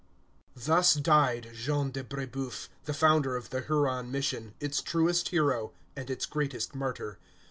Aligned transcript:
Thus 0.55 0.95
died 0.95 1.51
Jean 1.53 1.91
de 1.91 2.03
Brébeuf, 2.03 2.69
the 2.85 2.93
founder 2.95 3.35
of 3.35 3.51
the 3.51 3.61
Huron 3.61 4.09
mission, 4.11 4.55
its 4.59 4.81
truest 4.81 5.29
hero, 5.29 5.73
and 5.95 6.09
its 6.09 6.25
greatest 6.25 6.73
martyr. 6.73 7.19